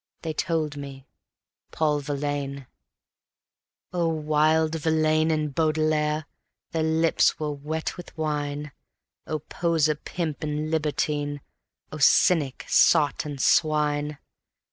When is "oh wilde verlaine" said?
3.93-5.29